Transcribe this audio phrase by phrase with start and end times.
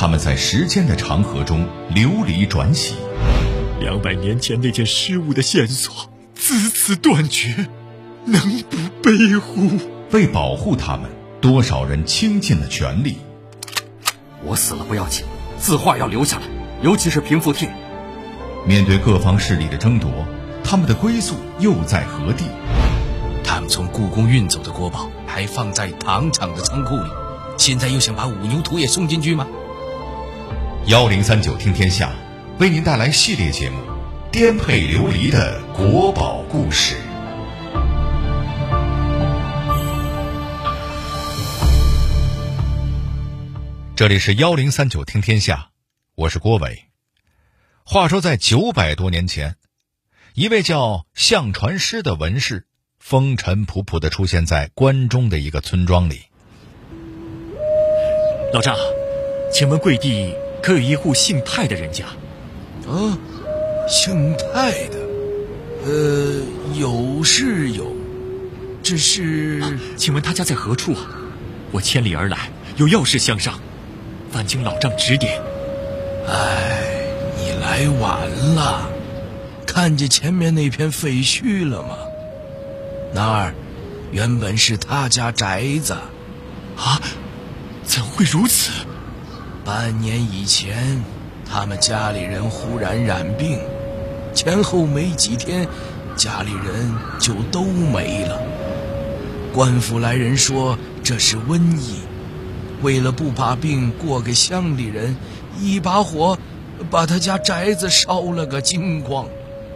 [0.00, 2.94] 他们在时间的长河中流离转徙。
[3.80, 7.66] 两百年前那件失物的线索自此断绝，
[8.24, 8.40] 能
[8.70, 9.76] 不悲乎？
[10.12, 11.10] 为保护他们，
[11.40, 13.18] 多少人倾尽了全力。
[14.44, 15.24] 我死了不要紧，
[15.58, 16.44] 字画要留下来，
[16.80, 17.68] 尤其是平复帖。
[18.64, 20.08] 面对各方势力的争夺，
[20.62, 22.44] 他们的归宿又在何地？
[23.42, 27.10] 他们从故宫运走的国宝还放在糖厂的仓库里，
[27.56, 29.44] 现在又想把五牛图也送进去吗？
[30.88, 32.10] 幺零三九听天下，
[32.58, 33.76] 为您带来系列节目
[34.30, 36.94] 《颠沛流离的国宝故事》。
[43.94, 45.68] 这里是幺零三九听天下，
[46.14, 46.84] 我是郭伟。
[47.84, 49.56] 话说，在九百多年前，
[50.32, 52.64] 一位叫相传师的文士，
[52.98, 56.22] 风尘仆仆的出现在关中的一个村庄里。
[58.54, 58.74] 老丈，
[59.52, 62.04] 请问贵地可有一户姓泰的人家？
[62.86, 63.18] 啊，
[63.88, 64.98] 姓泰的，
[65.84, 66.40] 呃，
[66.74, 67.94] 有是有，
[68.82, 69.62] 只是……
[69.96, 71.06] 请问他家在何处啊？
[71.70, 73.58] 我千里而来，有要事相商。
[74.30, 75.40] 烦请老丈指点。
[76.26, 76.82] 哎，
[77.38, 78.90] 你来晚了，
[79.66, 81.96] 看见前面那片废墟了吗？
[83.14, 83.54] 那儿
[84.12, 85.94] 原本是他家宅子。
[86.76, 87.00] 啊？
[87.84, 88.70] 怎会如此？
[89.68, 90.98] 半年以前，
[91.44, 93.58] 他们家里人忽然染病，
[94.32, 95.68] 前后没几天，
[96.16, 98.40] 家里人就都没了。
[99.52, 102.00] 官府来人说这是瘟疫。
[102.80, 105.14] 为了不把病过给乡里人，
[105.60, 106.38] 一把火
[106.90, 109.26] 把他家宅子烧了个精光，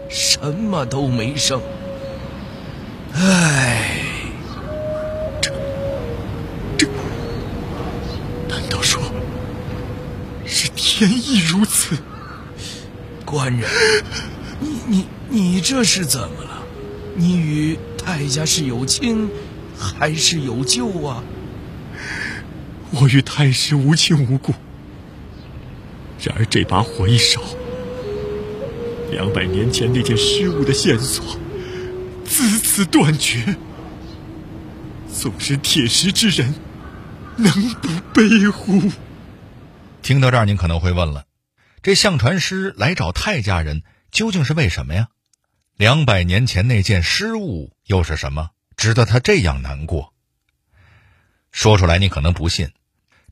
[0.09, 1.61] 什么都没剩。
[3.13, 3.92] 唉，
[11.03, 11.99] 是天意如此？
[13.25, 13.69] 官人，
[14.61, 16.63] 你你你这是怎么了？
[17.17, 19.29] 你与太家是有亲
[19.77, 21.25] 还是有旧啊？
[22.93, 24.55] 我与太师无亲无故，
[26.23, 27.43] 然而这把火一烧，
[29.11, 31.37] 两百年前那件失物的线索
[32.25, 33.57] 自此断绝。
[35.13, 36.55] 纵使铁石之人，
[37.37, 38.81] 能不悲乎？
[40.03, 41.27] 听到这儿，您可能会问了：
[41.81, 45.09] 这相传师来找太家人，究竟是为什么呀？
[45.77, 50.13] 两百年前那件失物又是什么，值得他这样难过？
[51.53, 52.73] 说出来，你可能不信。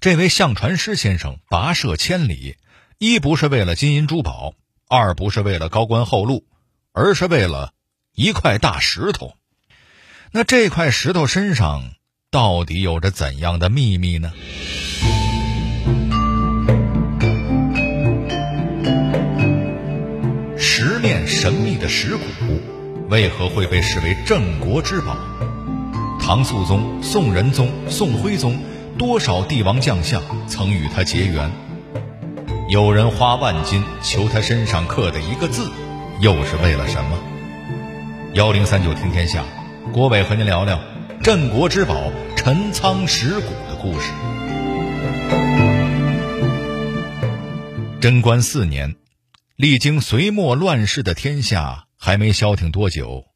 [0.00, 2.56] 这位相传师先生跋涉千里，
[2.98, 4.54] 一不是为了金银珠宝，
[4.88, 6.46] 二不是为了高官厚禄，
[6.92, 7.72] 而是为了
[8.14, 9.34] 一块大石头。
[10.30, 11.94] 那这块石头身上
[12.30, 14.32] 到底有着怎样的秘密呢？
[21.00, 22.22] 面神秘的石鼓，
[23.08, 25.16] 为何会被视为镇国之宝？
[26.20, 28.58] 唐肃宗、宋仁宗、宋徽宗。
[28.98, 31.50] 多少帝王将相曾与他结缘？
[32.68, 35.70] 有人花万金求他身上刻的一个字，
[36.20, 37.18] 又是为了什么？
[38.34, 39.42] 幺零三九听天下，
[39.94, 40.78] 郭伟和您聊聊
[41.22, 44.12] 镇国之宝陈仓石鼓的故事。
[48.00, 48.96] 贞观四年，
[49.60, 53.26] 历经隋末乱世的天下还没消停多久，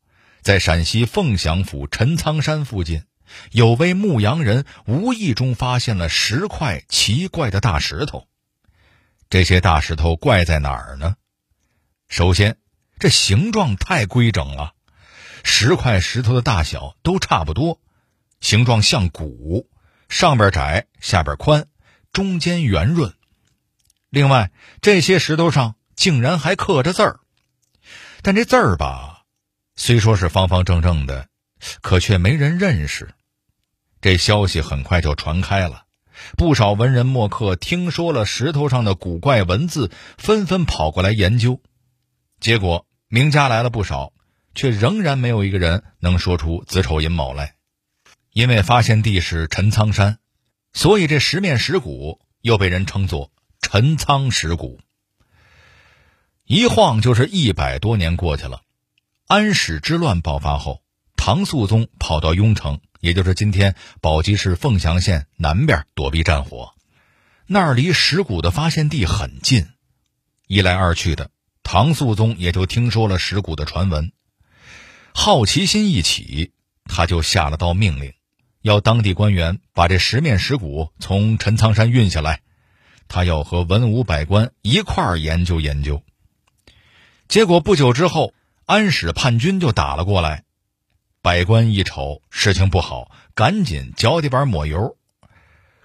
[0.41, 3.05] 在陕西凤翔府陈仓山附近。
[3.51, 8.27] 有位牧羊人无意中发现了十块奇怪的大石头，
[9.29, 11.17] 这些大石头怪在哪儿呢？
[12.09, 12.57] 首先，
[12.99, 14.73] 这形状太规整了，
[15.43, 17.83] 十块石头的大小都差不多，
[18.41, 19.69] 形状像鼓，
[20.09, 21.67] 上边窄，下边宽，
[22.15, 23.13] 中间圆润。
[24.09, 27.21] 另外，这些石头上竟然还刻着字儿，
[28.23, 29.23] 但这字儿吧，
[29.77, 31.29] 虽说是方方正正的。
[31.81, 33.15] 可却没人认识，
[34.03, 35.87] 这消息很快就传开了。
[36.37, 41.63] 不少文人墨客听说了石头上的古怪文字，纷纷跑过来研究。
[42.39, 44.13] 结果名家来了不少，
[44.55, 47.55] 却仍然没有一个人能说出子丑寅卯来。
[48.35, 50.19] 因为发现地是陈仓山，
[50.75, 53.31] 所以这十面石鼓又被人称作
[53.63, 54.83] 陈仓石鼓。
[56.47, 58.61] 一晃就是一百多年过去了，
[59.27, 60.83] 安史之乱爆发后。
[61.17, 66.75] 唐肃宗跑到雍城，也就是今天宝鸡市凤翔县南边躲避战火，
[67.47, 69.69] 那儿离石鼓的发现地很近。
[70.47, 71.31] 一来二去的，
[71.63, 74.13] 唐肃宗也就听说了石鼓的传闻。
[75.15, 76.53] 好奇心一起，
[76.85, 78.13] 他就下了道命令，
[78.61, 82.43] 要当地官员把这十面石鼓从陈仓山运下来，
[83.09, 86.03] 他要和文武百官一块儿研究研究。
[87.35, 88.33] 结果不久之后，
[88.65, 90.45] 安史叛军就打了过来。
[91.21, 94.97] 百官一瞅事情不好，赶紧脚底板抹油。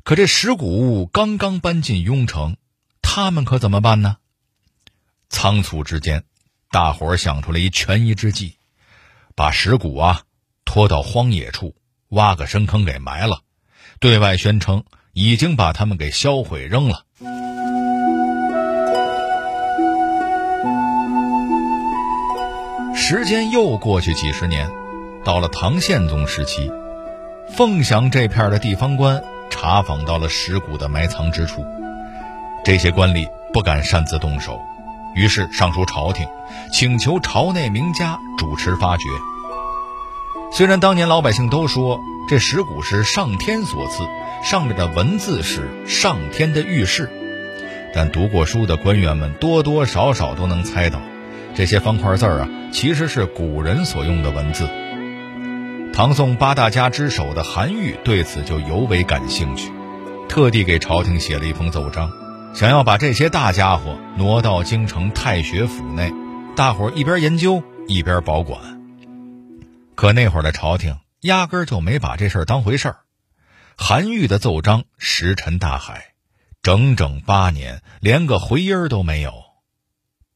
[0.04, 2.56] 可这石鼓刚刚搬进雍城，
[3.02, 4.18] 他们可怎么办呢？
[5.28, 6.24] 仓促之间，
[6.70, 8.58] 大伙想出了一权宜之计，
[9.34, 10.22] 把石鼓啊
[10.66, 11.76] 拖到荒野处，
[12.10, 13.42] 挖个深坑给埋了，
[14.00, 17.06] 对外宣称已经把他们给销毁扔了。
[23.02, 24.70] 时间又过去几十年，
[25.24, 26.70] 到了唐宪宗时期，
[27.56, 29.24] 凤翔这片的地方官。
[29.50, 31.66] 查访到了石鼓的埋藏之处，
[32.64, 34.60] 这些官吏不敢擅自动手，
[35.16, 36.28] 于是上书朝廷，
[36.72, 39.06] 请求朝内名家主持发掘。
[40.52, 42.00] 虽然当年老百姓都说
[42.30, 44.04] 这石鼓是上天所赐，
[44.44, 47.10] 上面的文字是上天的预示，
[47.96, 51.02] 但读过书的官员们多多少少都能猜到，
[51.56, 54.70] 这些方块字儿啊，其实是古人所用的文字。
[55.92, 59.70] 唐宋八大家之首的韩愈对此就尤为感兴趣，
[60.30, 62.10] 特地给朝廷写了一封奏章，
[62.54, 66.14] 想要把这些大家伙挪到京城太学府内，
[66.56, 68.62] 大伙儿一边研究一边保管。
[69.96, 73.00] 可那会儿的朝廷压根儿就没把这事儿当回事儿。
[73.76, 76.14] 韩愈的奏章石沉大海，
[76.62, 79.34] 整整八年连个回音儿都没有。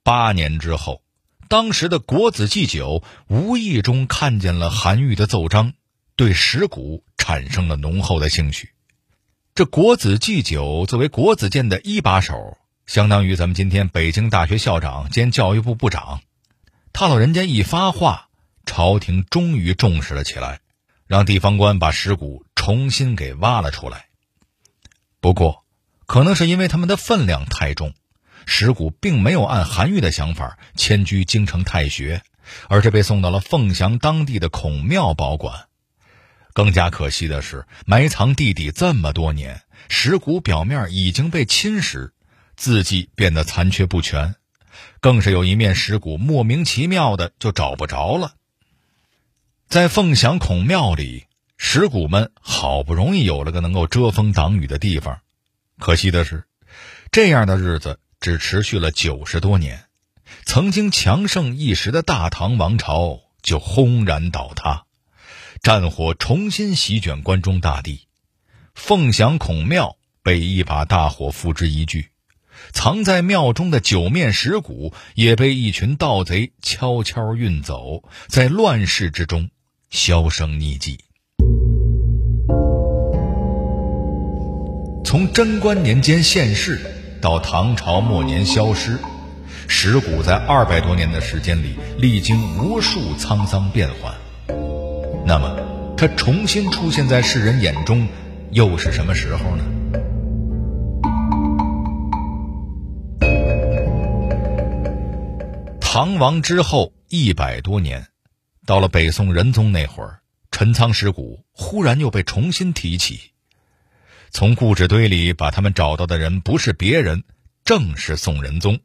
[0.04, 1.02] 八年之后。
[1.47, 5.73] 当时的国子祭酒无意中看见了韩愈的奏章，
[6.15, 8.71] 对石鼓产生了浓厚的兴趣。
[9.55, 12.57] 这国子祭酒作为国子监的一把手，
[12.87, 16.21] 相当于咱们今天北京大学校长兼教育部部长，
[16.91, 18.29] 他老人家一发话，
[18.65, 20.61] 朝廷终于重视了起来，
[21.05, 24.07] 让地方官把石鼓重新给挖了出来。
[25.19, 25.63] 不过，
[26.07, 27.93] 可能是因为他们的分量太重。
[28.45, 32.21] 石鼓并没有按韩愈的想法迁居京城太学，
[32.67, 35.67] 而是被送到了凤翔当地的孔庙保管。
[36.53, 42.11] 更加可惜的是，埋藏地底这么多年，石鼓表面已经被侵蚀，
[42.55, 44.35] 字迹变得残缺不全，
[44.99, 48.35] 更是有一面石鼓莫名其妙的就找不着了。
[49.67, 51.25] 在凤翔孔庙里，
[51.57, 55.21] 石鼓们好不容易有了个能够遮风挡雨的地方，
[55.79, 56.43] 可惜的是，
[57.11, 57.99] 这样的日子。
[58.23, 59.83] 只持续了九十多年，
[60.45, 64.85] 曾经强盛一时的大唐王朝就轰然倒塌，
[65.61, 68.07] 战火重新席卷关中大地，
[68.75, 72.05] 凤翔孔庙被一把大火付之一炬，
[72.71, 79.49] 藏在庙中的九面石鼓也被一群盗贼悄悄运走，在乱世之中
[79.89, 80.97] 销声匿迹。
[85.03, 87.01] 从贞观年间现世。
[87.23, 88.99] 到唐朝末年消失，
[89.69, 94.13] 石鼓在二百多年的时间里历经无数沧桑变幻。
[95.25, 98.05] 那么，它重新出现在世人眼中，
[98.51, 99.63] 又是什么时候呢？
[105.79, 108.05] 唐王之后一百多年，
[108.65, 110.19] 到了北宋仁宗那会儿，
[110.51, 113.31] 陈仓石鼓忽然又被重新提起。
[114.35, 117.24] 从故纸堆里把他们找到的人不是别人，
[117.63, 118.79] 正是宋仁宗。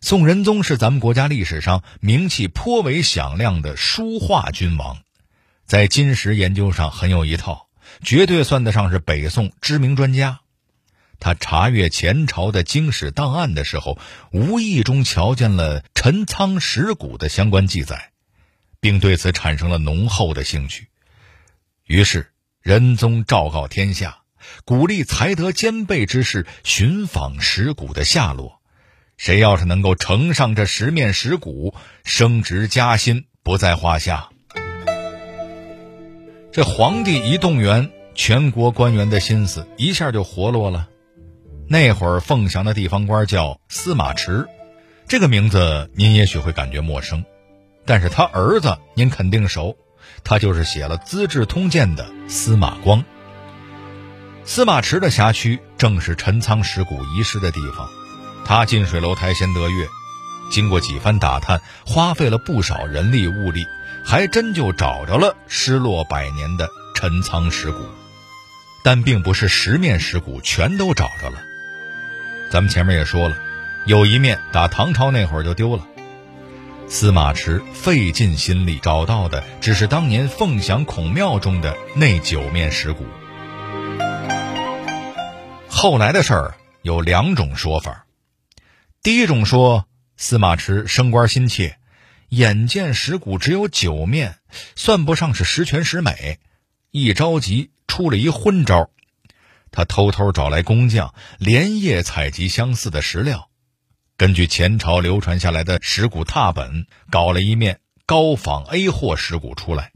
[0.00, 4.98] 宋仁宗是咱们国家历史上名气颇为响亮的书画君王，
[5.66, 7.66] 在金石研究上很有一套，
[8.04, 10.40] 绝对算得上是北宋知名专家。
[11.18, 13.98] 他查阅前朝的经史档案的时候，
[14.30, 18.12] 无意中瞧见了陈仓石鼓的相关记载，
[18.78, 20.86] 并对此产生了浓厚的兴趣。
[21.86, 22.30] 于是
[22.62, 24.18] 仁宗昭告天下。
[24.64, 28.60] 鼓励才德兼备之士寻访石鼓的下落，
[29.16, 31.74] 谁要是能够呈上这十面石鼓，
[32.04, 34.28] 升职加薪不在话下。
[36.52, 40.88] 这皇帝一动员，全国官员的心思一下就活络了。
[41.66, 44.46] 那会儿凤翔的地方官叫司马池，
[45.08, 47.24] 这个名字您也许会感觉陌生，
[47.86, 49.76] 但是他儿子您肯定熟，
[50.22, 53.04] 他就是写了《资治通鉴》的司马光。
[54.46, 57.88] 司马池的辖区正是陈仓石鼓遗失的地方，
[58.44, 59.88] 他近水楼台先得月，
[60.50, 63.64] 经过几番打探，花费了不少人力物力，
[64.04, 67.78] 还真就找着了失落百年的陈仓石鼓。
[68.84, 71.38] 但并不是十面石鼓全都找着了，
[72.50, 73.36] 咱们前面也说了，
[73.86, 75.86] 有一面打唐朝那会儿就丢了。
[76.86, 83.06] 司马池费尽心力找到的，只是当年凤翔孔庙中的那九面石鼓。
[85.84, 88.06] 后来的事儿有两种说法。
[89.02, 89.86] 第一种说，
[90.16, 91.76] 司马池升官心切，
[92.30, 94.38] 眼见石鼓只有九面，
[94.76, 96.40] 算不上是十全十美，
[96.90, 98.88] 一着急出了一昏招。
[99.70, 103.50] 他偷偷找来工匠，连夜采集相似的石料，
[104.16, 109.92] 根据前朝流传下来的石鼓拓本，搞了一面高仿 A 货石鼓出来。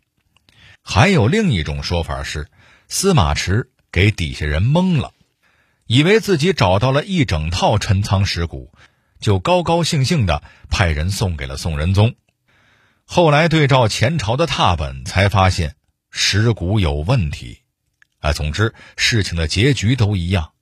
[0.84, 2.46] 还有另一种说法是，
[2.88, 5.14] 司马池给底下人蒙了，
[5.88, 8.72] 以为自己找到了一整套陈仓石鼓。
[9.20, 12.14] 就高高兴兴的派人送给了宋仁宗，
[13.04, 15.74] 后来对照前朝的拓本，才发现
[16.12, 17.62] 石鼓有问题。
[18.20, 20.52] 啊，总之事情的结局都一样，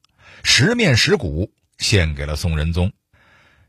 [0.42, 2.92] 十面石鼓献给了宋仁宗。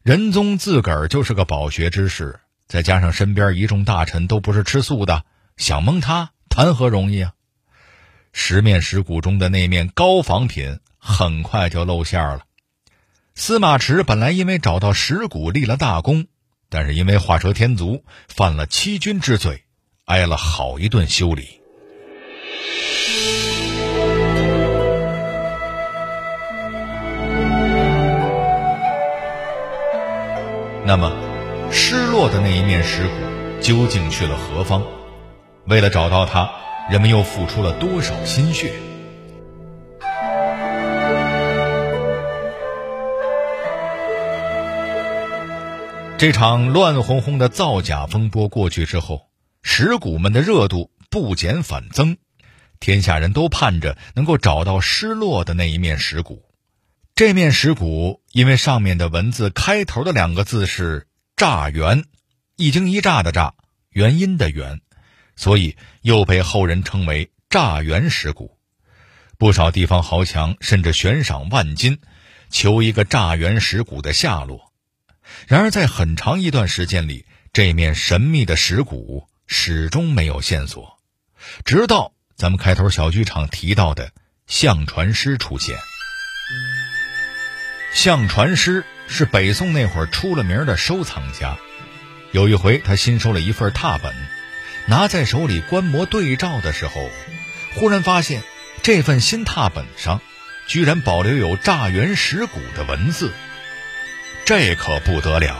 [0.04, 5.26] 仁宗自个儿就是个饱学之士，再加上身边一众大臣都不是吃素的，
[5.58, 7.34] 想蒙他谈何容易啊！
[8.32, 12.42] 十面石鼓中的那面高仿品很快就露馅了。
[13.34, 16.28] 司马池本来因为找到石鼓立了大功，
[16.70, 19.64] 但是因为画蛇添足，犯了欺君之罪，
[20.04, 21.62] 挨了好一顿修理。
[30.86, 31.12] 那么，
[31.72, 34.84] 失落的那一面石鼓究竟去了何方？
[35.68, 36.52] 为了找到它，
[36.90, 38.74] 人们又付出了多少心血？
[46.18, 49.30] 这场乱哄哄的造假风波过去之后，
[49.62, 52.18] 石鼓们的热度不减反增，
[52.80, 56.44] 天下人都盼着能够找到失落的那一面石鼓。
[57.14, 61.06] 这面石鼓因为上面的文字开头的两个字是
[61.38, 62.06] “乍元”，
[62.58, 63.54] 一惊一乍的“乍”，
[63.92, 64.82] 原因的“元”，
[65.38, 68.58] 所以又被后人称为“乍元石鼓”。
[69.38, 72.00] 不少地方豪强甚至悬赏万金，
[72.50, 74.67] 求一个乍元石鼓的下落。
[75.48, 81.00] 然而，在很长一段时间里，这面神秘的石鼓始终没有线索，
[81.66, 84.12] 直到咱们开头小剧场提到的
[84.48, 85.78] 相传师出现。
[87.94, 91.58] 相传师是北宋那会儿出了名的收藏家。
[92.32, 94.14] 有一回，他新收了一份拓本，
[94.88, 97.10] 拿在手里观摩对照的时候，
[97.76, 98.44] 忽然发现
[98.84, 100.22] 这份新拓本上
[100.68, 103.32] 居然保留有乍元石鼓的文字。
[104.48, 105.58] 这可不得了！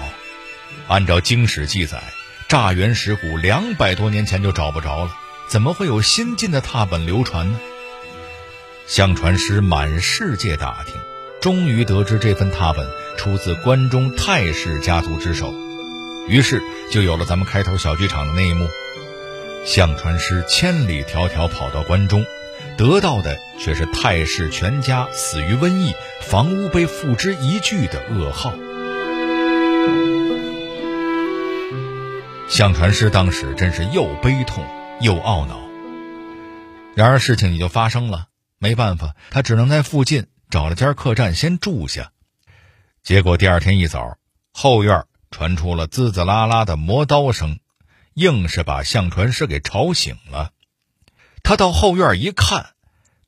[0.88, 2.02] 按照经史记载，
[2.48, 5.12] 乍元石鼓两百多年前就找不着了，
[5.50, 7.60] 怎么会有新进的拓本流传呢？
[8.88, 10.96] 相传师满世界打听，
[11.42, 15.54] 终于得知这份拓本出自关中太氏家族之手，
[16.30, 18.70] 于是就有了咱们开头小剧场的那一幕。
[19.66, 22.26] 相传师千里迢迢跑到关中，
[22.78, 28.54] 得到的却是太氏全家死于瘟疫，房屋被付之一炬的噩耗。
[32.50, 34.66] 相传师当时真是又悲痛
[35.02, 35.60] 又懊恼。
[36.96, 38.28] 然而事情也就发生了，
[38.58, 42.12] 没办法，他只能在附近找了间客栈先住下。
[43.04, 44.18] 结果第二天一早，
[44.54, 47.60] 后院传出了滋滋啦啦的磨刀声，
[48.14, 50.52] 硬是把相传师给吵醒了。
[51.44, 52.72] 他到后院一看，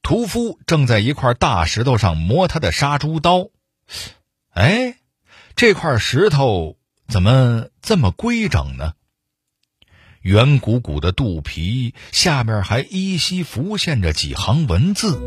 [0.01, 3.49] 屠夫正在一块大石头上磨他的杀猪刀。
[4.51, 4.95] 哎。
[5.55, 6.77] 这块石头
[7.09, 8.93] 怎么这么规整呢？
[10.21, 15.19] 圆鼓鼓的肚皮下面还依稀浮现着几行文字。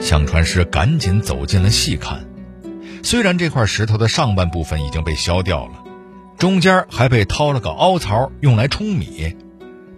[0.00, 2.26] 相传师赶紧走进了细看，
[3.02, 5.84] 虽然这块石头的上半部分已经被削掉了，
[6.36, 9.36] 中间还被掏了个凹槽用来冲米，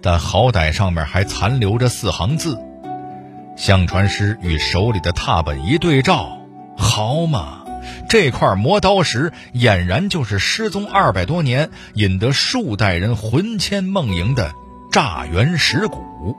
[0.02, 2.58] 但好歹上面还残留着四行字。
[3.56, 6.38] 相传师与手里的拓本一对照，
[6.76, 7.65] 好嘛！
[8.08, 14.54] 这块磨刀石俨然就是失踪二百多年、引得数代人魂牵梦萦的
[14.92, 16.36] 炸原石鼓。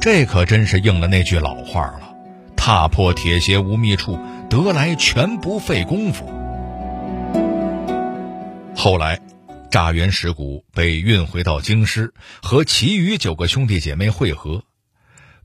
[0.00, 2.14] 这可真是应了那句老话了
[2.56, 4.18] ：“踏破铁鞋无觅处，
[4.48, 6.24] 得来全不费工夫。”
[8.74, 9.20] 后来，
[9.70, 14.62] 炸原石鼓被运回到京师，和其余九个兄弟姐妹会合。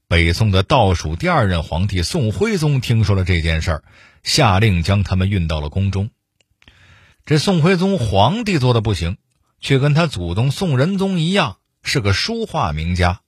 [0.08, 3.84] 北宋的倒数第二任皇帝宋徽宗听说了这件事儿。
[4.26, 6.10] 下令将他们运到了宫中。
[7.26, 9.18] 这宋徽宗皇帝做的不行，
[9.62, 13.22] 却跟他祖宗宋仁宗一样是个书画名家。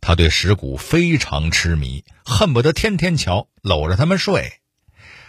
[0.00, 4.54] 他对石鼓非常痴迷，恨不得天天瞧，搂着他们睡。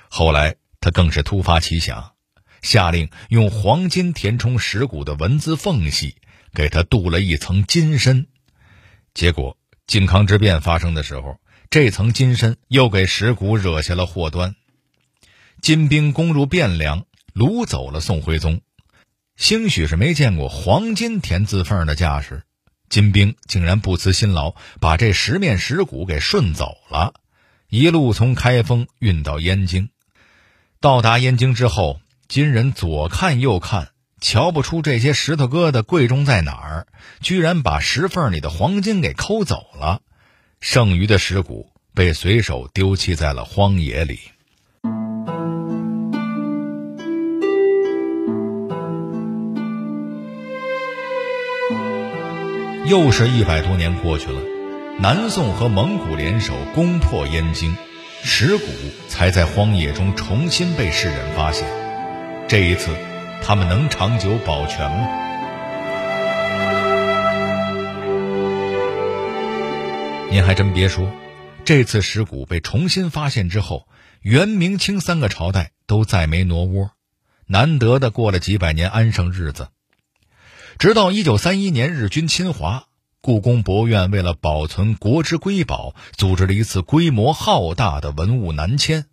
[0.09, 2.13] 后来他更是突发奇想，
[2.61, 6.15] 下令用黄金填充石鼓的文字缝隙，
[6.53, 8.27] 给他镀了一层金身。
[9.13, 14.55] 结果靖康之变发生的时候，这层金身又给石鼓惹下了祸端。
[15.63, 18.59] 金兵攻入汴梁，掳走了宋徽宗。
[19.37, 22.43] 兴许是没见过黄金填字缝的架势，
[22.89, 27.13] 金兵竟然不辞辛劳，把这十面石鼓给顺走了，
[27.69, 29.87] 一路从开封运到燕京。
[30.81, 36.87] 到达燕京之后，金人左看右看，瞧不出这些石头疙瘩贵重在哪儿，
[37.21, 40.01] 居然把石缝里的黄金给抠走了，
[40.59, 44.19] 剩余的石鼓被随手丢弃在了荒野里。
[52.85, 54.41] 又是一百多年过去了，
[54.99, 57.77] 南宋和蒙古联手攻破燕京，
[58.25, 58.65] 石鼓
[59.07, 61.65] 才在荒野中重新被世人发现。
[62.49, 62.93] 这一次，
[63.41, 65.07] 他们能长久保全吗？
[70.29, 71.09] 您还真别说，
[71.63, 73.87] 这次石鼓被重新发现之后，
[74.19, 76.91] 元、明、清三个朝代都再没挪窝，
[77.47, 79.69] 难得的过了几百年安生日子。
[80.79, 82.87] 直到一九三一年，日军侵华，
[83.21, 89.05] 故宫博物院为了保存国之瑰宝，组织了一次规模浩大的文物南迁。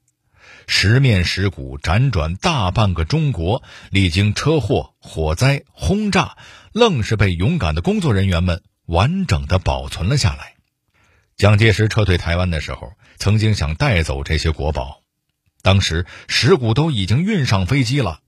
[0.67, 6.37] 十面石鼓辗转大半个中国，历经车祸、火灾、轰炸，
[6.73, 10.55] 愣是被勇敢的工作人员们完整的保存了下来。
[11.37, 15.03] 蒋介石撤退台湾的时候，曾经想带走这些国宝，
[15.63, 18.21] 当时石鼓都已经运上飞机了，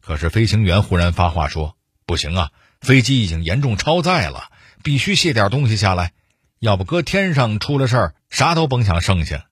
[0.00, 1.76] 可是飞行员忽然发话说
[2.06, 2.50] ：“不行啊！”
[2.84, 4.50] 飞机已经严重超载了，
[4.82, 6.12] 必须卸点东西下来，
[6.60, 9.46] 要不搁天上出了事儿，啥都甭想剩下。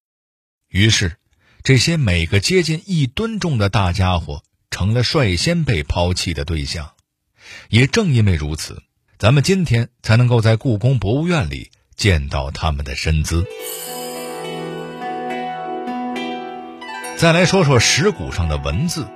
[0.68, 1.16] 于是，
[1.62, 6.92] 这些每个接近一吨重的大家伙成了率先被抛弃的对象。
[7.70, 8.82] 也正因为如此，
[9.18, 13.46] 咱们今天才能够在故宫博物院里见到他们的身姿。
[17.16, 19.06] 再来说说石鼓上的文字，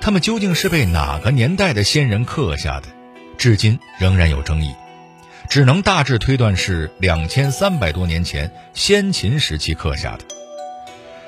[0.00, 2.95] 他们究竟是被哪个年代的先人刻下的？
[3.38, 4.74] 至今仍然有争议，
[5.48, 10.24] 只能大致推断是两千三百多年前先秦时期刻下的。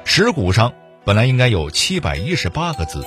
[0.04, 0.72] 石鼓上
[1.04, 3.04] 本来应该有七百一十八个字，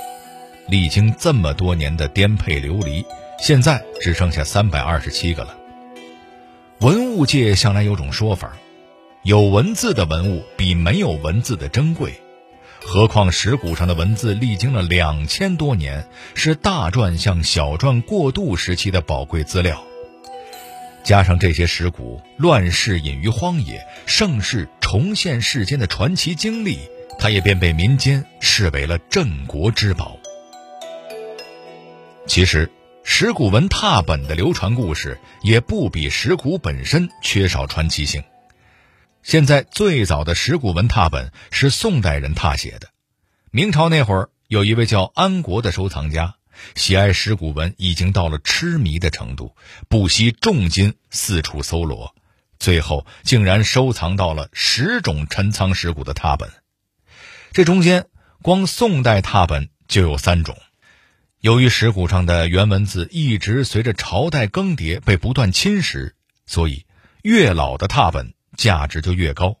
[0.68, 3.04] 历经这么多年的颠沛流离，
[3.40, 5.56] 现在只剩下三百二十七个了。
[6.78, 8.52] 文物界向来有种说法，
[9.22, 12.20] 有文字的文物比没有文字的珍贵。
[12.84, 19.82] 何况石鼓上的文字历经了两千多年，是大篆向小篆过渡时期的宝贵资料。
[21.02, 26.78] 加上这些石鼓乱世隐于荒野，盛世重现世间的传奇经历，
[27.18, 30.18] 它也便被民间视为了镇国之宝。
[32.26, 32.70] 其实，
[33.02, 38.22] 石鼓文拓本的流传故事也不比石鼓本身缺少传奇性。
[39.22, 42.88] 现在最早的石鼓文拓本是宋代人拓写的。
[43.52, 46.34] 明朝那会儿，有一位叫安国的收藏家，
[46.74, 49.54] 喜爱石鼓文已经到了痴迷的程度，
[49.88, 52.16] 不惜重金四处搜罗，
[52.58, 56.50] 最后竟然收藏到了十种陈仓石鼓的拓本。
[57.52, 58.06] 这中间，
[58.42, 60.58] 光宋代拓本就有三种。
[61.40, 66.12] 由于石鼓上的原文字一直随着朝代更迭被不断侵蚀，
[66.46, 66.86] 所以
[67.22, 68.34] 越老的拓本。
[68.56, 69.58] 价值就越高。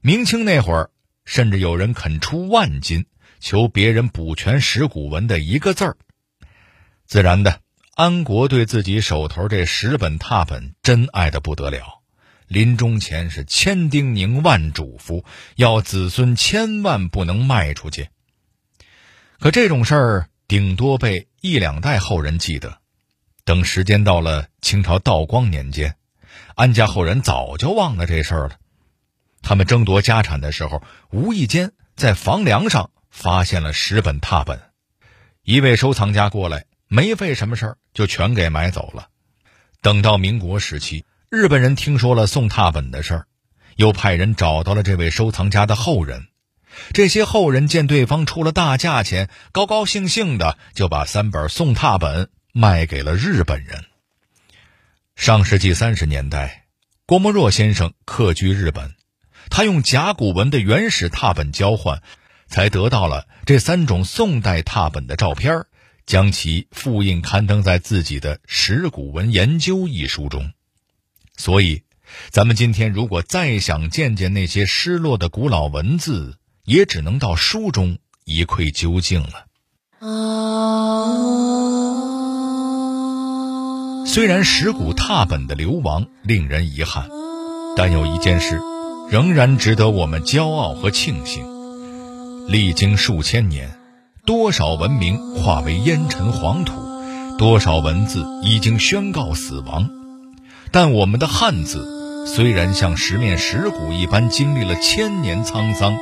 [0.00, 0.90] 明清那会儿，
[1.24, 3.06] 甚至有人肯出万金
[3.40, 5.96] 求别人补全石鼓文的一个字儿。
[7.06, 7.60] 自然的，
[7.94, 12.00] 安国对自己手头这十本拓本真爱的不得了，
[12.46, 15.24] 临终前是千叮咛万嘱咐，
[15.56, 18.08] 要子孙千万不能卖出去。
[19.38, 22.78] 可这种事儿顶多被一两代后人记得，
[23.44, 25.96] 等时间到了清朝道光年间。
[26.54, 28.56] 安家后人早就忘了这事儿了。
[29.42, 34.60] 他们争夺家产的时候，无意间在房梁上发现了十本拓本。
[35.42, 39.08] 一位收藏家过来，没费什么事儿就全给买走了。
[39.80, 43.26] 等到民国时期，日本人听说了送拓本的事儿，
[43.74, 46.28] 又派人找到了这位收藏家的后人。
[46.94, 53.84] 这些后人见对方出了大价钱，高高兴兴的就把三本宋拓本卖给了日本人。
[55.14, 56.66] 上世纪三十年代，
[57.06, 58.94] 郭沫若先生客居日本，
[59.50, 62.02] 他用甲骨文的原始拓本交换，
[62.48, 65.64] 才得到了这三种宋代拓本的照片，
[66.06, 70.52] 将其复印刊登在自己的《石鼓文研究》一书中。
[71.36, 71.82] 所以，
[72.30, 79.46] 咱们今天如果再想见见那些失落的古老文字，也只能到书中一窥究竟了。
[80.00, 81.61] 啊
[84.04, 87.08] 虽然石鼓拓本的流亡令人遗憾，
[87.76, 88.60] 但有一件事
[89.08, 91.44] 仍然值得我们骄傲和庆幸：
[92.48, 93.70] 历经数千年，
[94.26, 96.74] 多少文明化为烟尘黄土，
[97.38, 99.88] 多少文字已经宣告死亡，
[100.70, 105.94] 但我们的汉字虽然像十面石鼓一般经历了千年沧桑，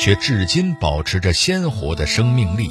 [0.00, 2.70] 却至今保持着鲜活的生命力。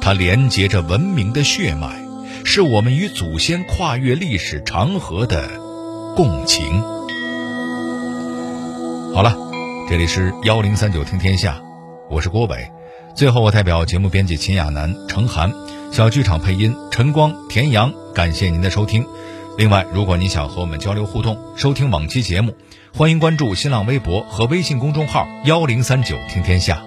[0.00, 2.05] 它连接着文明的血脉，
[2.44, 5.48] 是我们与祖先跨越历史长河的
[6.14, 6.82] 共情。
[9.14, 9.36] 好了，
[9.88, 11.60] 这里是幺零三九听天下。
[12.10, 12.70] 我是郭伟，
[13.14, 15.52] 最后我代表节目编辑秦亚楠、程涵，
[15.90, 19.04] 小剧场配音陈光、田阳，感谢您的收听。
[19.58, 22.54] 另外，如果您想和我们交流互动、收听往期节目，
[22.94, 26.82] 欢迎关注新浪微博和微信公众号“幺零三九听天下”。